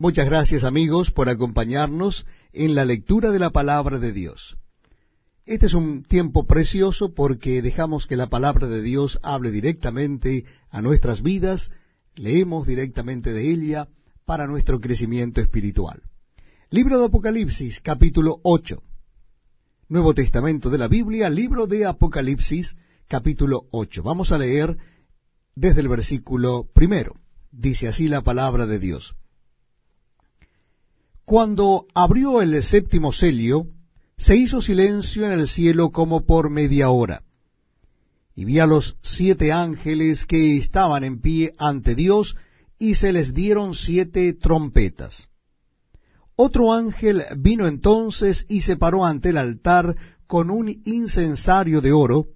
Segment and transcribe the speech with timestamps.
[0.00, 4.56] Muchas gracias amigos por acompañarnos en la lectura de la palabra de Dios.
[5.44, 10.82] Este es un tiempo precioso porque dejamos que la palabra de Dios hable directamente a
[10.82, 11.72] nuestras vidas,
[12.14, 13.88] leemos directamente de ella
[14.24, 16.00] para nuestro crecimiento espiritual.
[16.70, 18.80] Libro de Apocalipsis, capítulo 8.
[19.88, 22.76] Nuevo Testamento de la Biblia, libro de Apocalipsis,
[23.08, 24.04] capítulo 8.
[24.04, 24.76] Vamos a leer
[25.56, 27.16] desde el versículo primero.
[27.50, 29.16] Dice así la palabra de Dios.
[31.28, 33.66] Cuando abrió el séptimo celio,
[34.16, 37.22] se hizo silencio en el cielo como por media hora.
[38.34, 42.34] Y vi a los siete ángeles que estaban en pie ante Dios,
[42.78, 45.28] y se les dieron siete trompetas.
[46.34, 52.28] Otro ángel vino entonces y se paró ante el altar con un incensario de oro,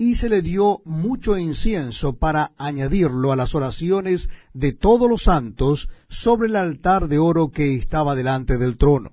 [0.00, 5.88] y se le dio mucho incienso para añadirlo a las oraciones de todos los santos
[6.08, 9.10] sobre el altar de oro que estaba delante del trono.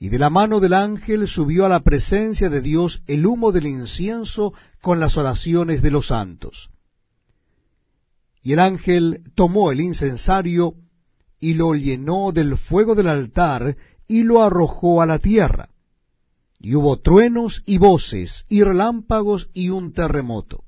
[0.00, 3.66] Y de la mano del ángel subió a la presencia de Dios el humo del
[3.66, 6.70] incienso con las oraciones de los santos.
[8.42, 10.74] Y el ángel tomó el incensario
[11.38, 13.76] y lo llenó del fuego del altar
[14.08, 15.68] y lo arrojó a la tierra
[16.60, 20.64] y hubo truenos y voces, y relámpagos y un terremoto.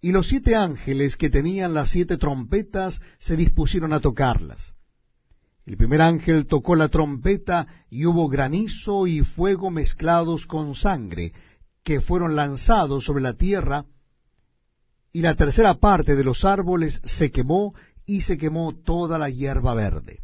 [0.00, 4.74] Y los siete ángeles que tenían las siete trompetas se dispusieron a tocarlas.
[5.66, 11.32] El primer ángel tocó la trompeta y hubo granizo y fuego mezclados con sangre,
[11.82, 13.84] que fueron lanzados sobre la tierra,
[15.12, 17.74] y la tercera parte de los árboles se quemó
[18.06, 20.20] y se quemó toda la hierba verde.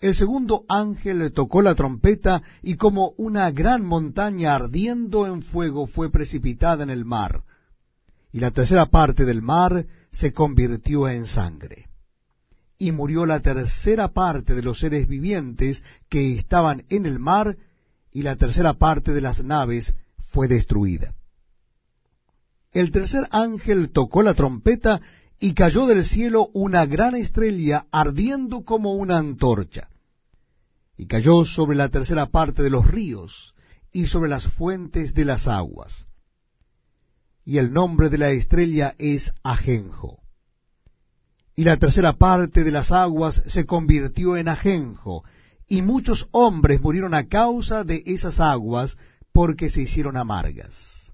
[0.00, 6.10] El segundo ángel tocó la trompeta y como una gran montaña ardiendo en fuego fue
[6.10, 7.42] precipitada en el mar,
[8.32, 11.88] y la tercera parte del mar se convirtió en sangre.
[12.78, 17.56] Y murió la tercera parte de los seres vivientes que estaban en el mar,
[18.12, 19.96] y la tercera parte de las naves
[20.30, 21.14] fue destruida.
[22.70, 25.00] El tercer ángel tocó la trompeta
[25.40, 29.88] y cayó del cielo una gran estrella ardiendo como una antorcha,
[30.96, 33.54] y cayó sobre la tercera parte de los ríos
[33.92, 36.06] y sobre las fuentes de las aguas.
[37.44, 40.18] Y el nombre de la estrella es Ajenjo.
[41.54, 45.24] Y la tercera parte de las aguas se convirtió en ajenjo,
[45.66, 48.96] y muchos hombres murieron a causa de esas aguas
[49.32, 51.07] porque se hicieron amargas.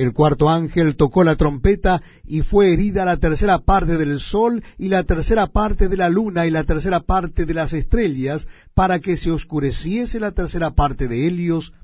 [0.00, 4.88] El cuarto ángel tocó la trompeta y fue herida la tercera parte del sol y
[4.88, 9.18] la tercera parte de la luna y la tercera parte de las estrellas para que
[9.18, 11.74] se oscureciese la tercera parte de Helios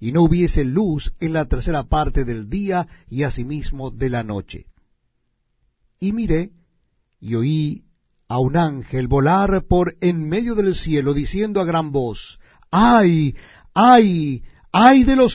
[0.00, 4.64] y no hubiese luz en la tercera parte del día y asimismo de la noche.
[6.00, 6.52] Y miré
[7.20, 7.84] y oí
[8.26, 13.36] a un ángel volar por en medio del cielo diciendo a gran voz, ¡ay,
[13.74, 14.42] ay,
[14.72, 15.34] ay de los